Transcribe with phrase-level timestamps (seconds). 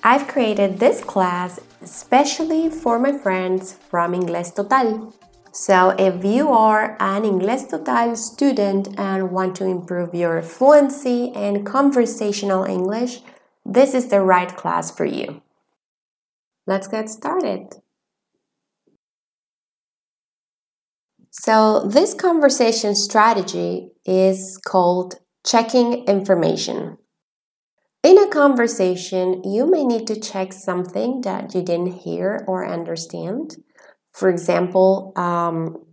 [0.05, 5.13] I've created this class especially for my friends from Inglés Total.
[5.53, 11.67] So, if you are an Inglés Total student and want to improve your fluency and
[11.67, 13.21] conversational English,
[13.65, 15.43] this is the right class for you.
[16.69, 17.75] Let's get started.
[21.31, 26.99] So, this conversation strategy is called checking information.
[28.05, 33.57] In a conversation, you may need to check something that you didn't hear or understand.
[34.13, 35.85] For example, um,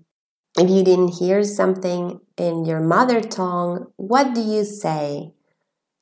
[0.57, 5.33] if you didn't hear something in your mother tongue, what do you say?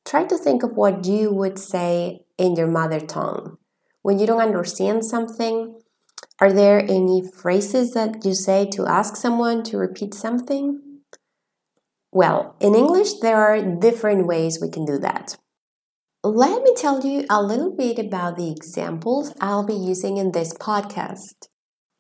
[0.06, 3.58] Try to think of what you would say in your mother tongue.
[4.02, 5.80] When you don't understand something,
[6.40, 10.82] are there any phrases that you say to ask someone to repeat something?
[12.12, 15.38] Well, in English, there are different ways we can do that.
[16.24, 20.54] Let me tell you a little bit about the examples I'll be using in this
[20.54, 21.48] podcast.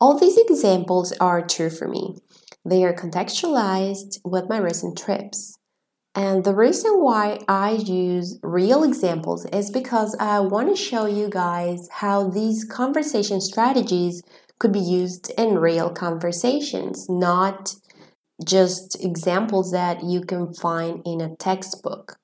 [0.02, 2.18] All these examples are true for me.
[2.66, 5.58] They are contextualized with my recent trips.
[6.14, 11.30] And the reason why I use real examples is because I want to show you
[11.30, 14.22] guys how these conversation strategies
[14.60, 17.76] could be used in real conversations, not
[18.46, 22.18] just examples that you can find in a textbook.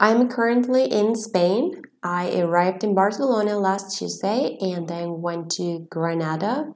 [0.00, 1.82] I'm currently in Spain.
[2.02, 6.72] I arrived in Barcelona last Tuesday and then went to Granada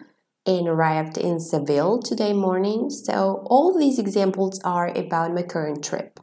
[0.58, 2.90] and arrived in Seville today morning.
[2.90, 6.18] So, all these examples are about my current trip.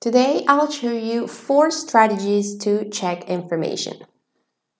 [0.00, 3.98] Today, I'll show you four strategies to check information.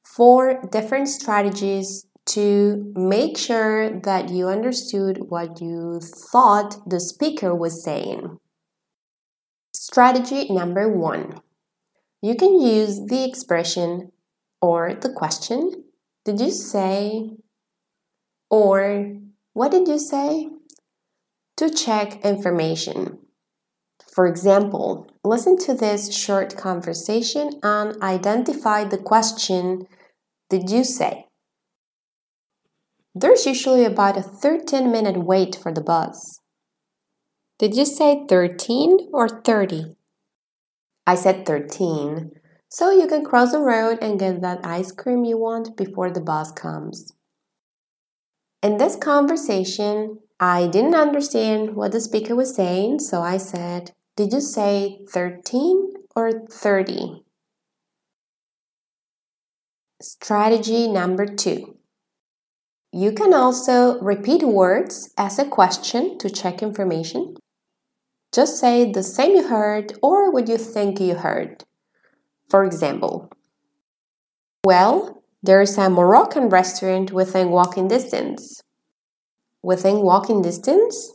[0.04, 7.84] Four different strategies to make sure that you understood what you thought the speaker was
[7.84, 8.38] saying.
[9.74, 11.40] Strategy number one
[12.22, 14.12] you can use the expression
[14.60, 15.84] or the question,
[16.26, 17.30] Did you say?
[18.50, 19.16] Or
[19.52, 20.50] What did you say?
[21.60, 23.18] to check information.
[24.14, 29.86] For example, listen to this short conversation and identify the question
[30.48, 31.26] Did you say?
[33.14, 36.40] There's usually about a 13 minute wait for the bus.
[37.58, 39.96] Did you say 13 or 30?
[41.06, 42.30] I said 13.
[42.70, 46.22] So you can cross the road and get that ice cream you want before the
[46.22, 47.12] bus comes.
[48.62, 54.34] In this conversation, I didn't understand what the speaker was saying, so I said, Did
[54.34, 57.24] you say 13 or 30?
[60.02, 61.76] Strategy number two.
[62.92, 67.36] You can also repeat words as a question to check information.
[68.32, 71.64] Just say the same you heard or what you think you heard.
[72.50, 73.30] For example,
[74.64, 78.62] well, there's a Moroccan restaurant within walking distance.
[79.62, 81.12] Within walking distance?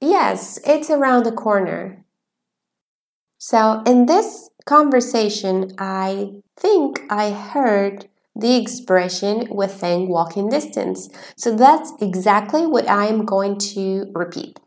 [0.00, 2.04] Yes, it's around the corner.
[3.38, 11.08] So, in this conversation, I think I heard the expression within walking distance.
[11.36, 14.58] So, that's exactly what I am going to repeat.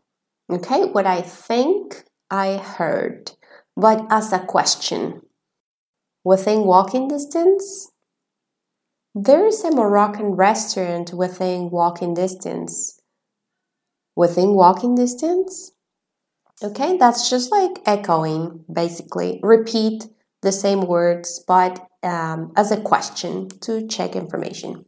[0.50, 3.32] Okay, what I think I heard.
[3.76, 5.22] but as a question.
[6.24, 7.91] Within walking distance?
[9.14, 12.98] There is a Moroccan restaurant within walking distance.
[14.16, 15.72] Within walking distance?
[16.62, 19.38] Okay, that's just like echoing, basically.
[19.42, 20.04] Repeat
[20.40, 24.86] the same words, but um, as a question to check information.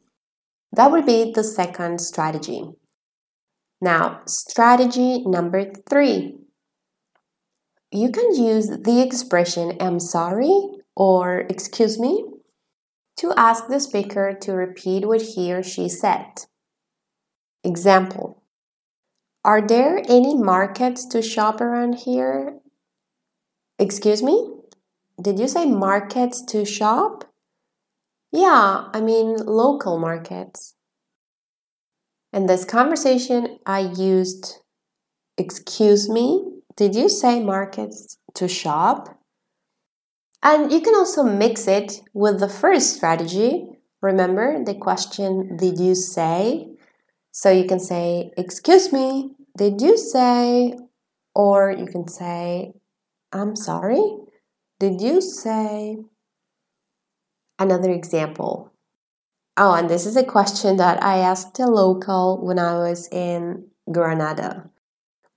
[0.72, 2.64] That would be the second strategy.
[3.82, 6.38] Now, strategy number three.
[7.90, 10.62] You can use the expression I'm sorry
[10.96, 12.24] or excuse me
[13.16, 16.46] to ask the speaker to repeat what he or she said.
[17.62, 18.43] Example
[19.44, 22.58] Are there any markets to shop around here?
[23.78, 24.55] Excuse me?
[25.20, 27.25] Did you say markets to shop?
[28.32, 30.75] Yeah, I mean local markets.
[32.32, 34.58] In this conversation, I used
[35.38, 36.50] excuse me.
[36.76, 39.17] Did you say markets to shop?
[40.44, 43.67] And you can also mix it with the first strategy.
[44.02, 46.69] Remember the question, did you say?
[47.32, 50.76] So you can say, Excuse me, did you say?
[51.35, 52.75] Or you can say,
[53.32, 54.05] I'm sorry,
[54.79, 55.96] did you say?
[57.58, 58.73] Another example.
[59.56, 63.69] Oh, and this is a question that I asked a local when I was in
[63.91, 64.69] Granada.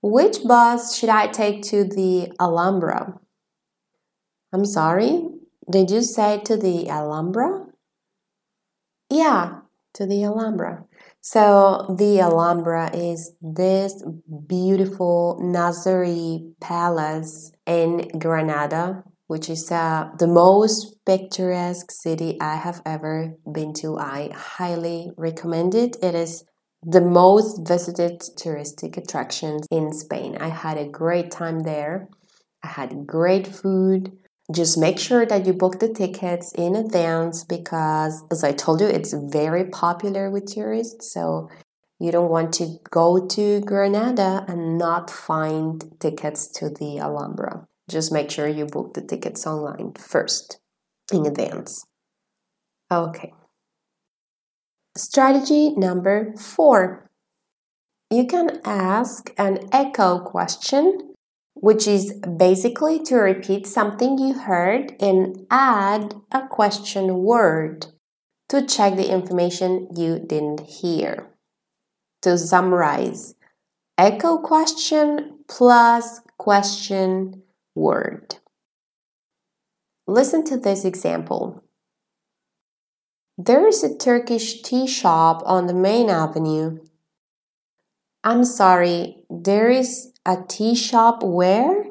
[0.02, 3.18] Which bus should I take to the Alhambra?
[4.52, 5.28] I'm sorry,
[5.70, 7.66] did you say to the Alhambra?
[9.10, 9.60] Yeah,
[9.94, 10.84] to the Alhambra.
[11.20, 14.02] So the Alhambra is this
[14.46, 23.34] beautiful Nasiri palace in Granada, which is uh, the most picturesque city I have ever
[23.52, 23.98] been to.
[23.98, 25.96] I highly recommend it.
[26.02, 26.44] It is
[26.82, 30.38] the most visited touristic attraction in Spain.
[30.40, 32.08] I had a great time there.
[32.62, 34.12] I had great food
[34.54, 38.86] just make sure that you book the tickets in advance because as i told you
[38.86, 41.12] it's very popular with tourists.
[41.12, 41.48] So
[42.00, 47.66] you don't want to go to granada and not find tickets to the alhambra.
[47.90, 50.60] Just make sure you book the tickets online first
[51.12, 51.84] in advance.
[52.90, 53.32] Okay.
[54.96, 57.10] Strategy number four.
[58.10, 61.07] You can ask an echo question
[61.60, 67.86] which is basically to repeat something you heard and add a question word
[68.48, 71.28] to check the information you didn't hear.
[72.22, 73.34] To summarize,
[73.96, 77.42] echo question plus question
[77.74, 78.36] word.
[80.06, 81.62] Listen to this example.
[83.36, 86.80] There is a Turkish tea shop on the main avenue.
[88.24, 91.86] I'm sorry, there is a tea shop where?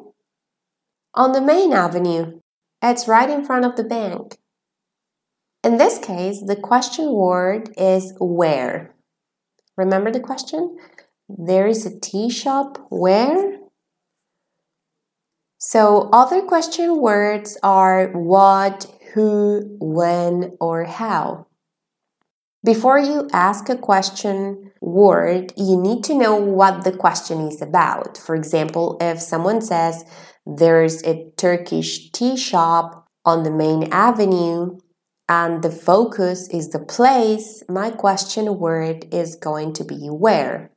[1.14, 2.42] On the main avenue.
[2.82, 4.38] It's right in front of the bank.
[5.64, 8.94] In this case, the question word is where.
[9.76, 10.78] Remember the question?
[11.30, 13.60] There is a tea shop where?
[15.58, 21.48] So, other question words are what, who, when, or how.
[22.64, 28.18] Before you ask a question word, you need to know what the question is about.
[28.18, 30.04] For example, if someone says
[30.46, 34.78] there's a Turkish tea shop on the main avenue
[35.30, 40.72] and the focus is the place, my question word is going to be where.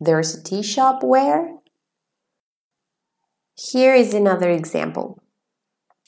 [0.00, 1.56] There's a tea shop where?
[3.56, 5.22] Here is another example.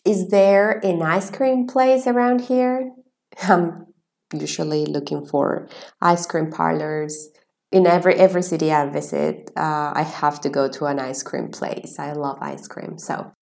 [0.06, 2.92] Is there an ice cream place around here?
[3.48, 3.91] Um,
[4.32, 5.68] usually looking for
[6.00, 7.28] ice cream parlors.
[7.70, 11.48] In every every city I visit, uh, I have to go to an ice cream
[11.48, 11.98] place.
[11.98, 12.98] I love ice cream.
[12.98, 13.32] So,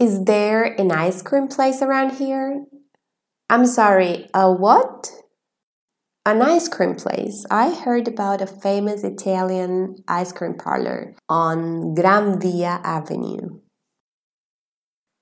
[0.00, 2.64] is there an ice cream place around here?
[3.48, 5.12] I'm sorry, a what?
[6.24, 7.44] An ice cream place.
[7.50, 13.60] I heard about a famous Italian ice cream parlor on Gran Via Avenue.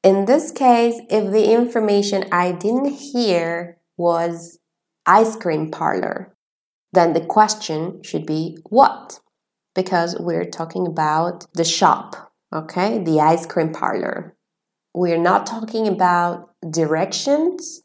[0.04, 4.59] In this case, if the information I didn't hear was
[5.06, 6.34] ice cream parlor,
[6.92, 9.20] then the question should be what?
[9.74, 12.98] Because we're talking about the shop, okay?
[12.98, 14.36] The ice cream parlor.
[14.94, 17.82] We're not talking about directions.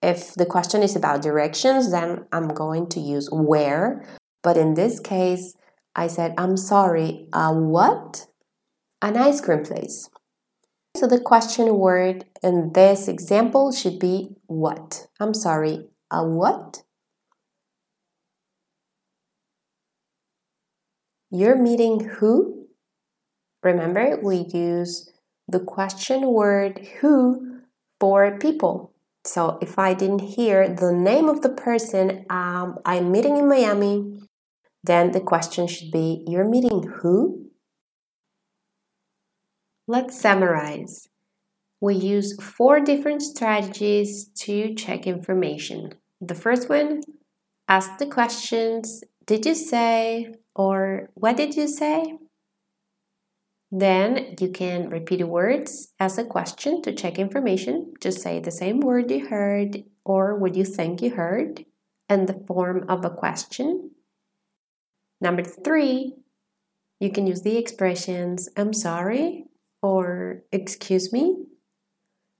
[0.00, 4.06] If the question is about directions, then I'm going to use where.
[4.42, 5.54] But in this case,
[5.96, 8.28] I said, I'm sorry, a what?
[9.02, 10.08] An ice cream place.
[10.96, 15.08] So the question word in this example should be what?
[15.20, 16.82] I'm sorry, a what?
[21.30, 22.68] You're meeting who?
[23.62, 25.12] Remember, we use
[25.46, 27.60] the question word who
[28.00, 28.94] for people.
[29.24, 34.20] So if I didn't hear the name of the person um, I'm meeting in Miami,
[34.84, 37.50] then the question should be You're meeting who?
[39.86, 41.08] Let's summarize.
[41.80, 45.94] We use four different strategies to check information.
[46.20, 47.02] The first one
[47.68, 50.34] ask the questions Did you say?
[50.56, 52.18] or What did you say?
[53.70, 57.92] Then you can repeat words as a question to check information.
[58.00, 61.64] Just say the same word you heard or what you think you heard
[62.08, 63.90] in the form of a question.
[65.20, 66.14] Number three,
[66.98, 69.44] you can use the expressions I'm sorry
[69.82, 71.47] or excuse me.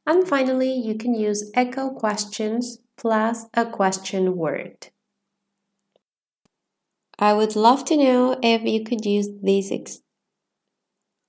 [0.09, 4.89] And finally, you can use echo questions plus a question word.
[7.19, 10.01] I would love to know if you could use these ex-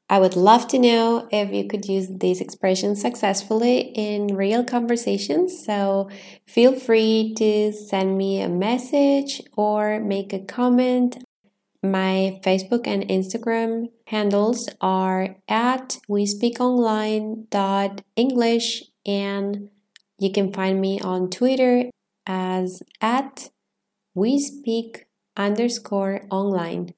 [0.10, 5.62] I would love to know if you could use these expressions successfully in real conversations.
[5.64, 6.10] So
[6.48, 11.18] feel free to send me a message or make a comment.
[11.82, 19.70] My Facebook and Instagram handles are at we speak online dot English and
[20.18, 21.90] you can find me on Twitter
[22.28, 23.50] as at
[24.14, 25.06] we speak
[25.38, 26.94] underscore online.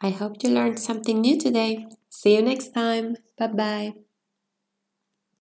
[0.00, 1.86] I hope you learned something new today.
[2.08, 3.16] See you next time.
[3.36, 4.09] Bye bye.